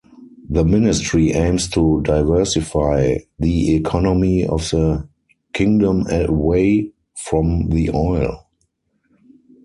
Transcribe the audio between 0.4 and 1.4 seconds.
The Ministry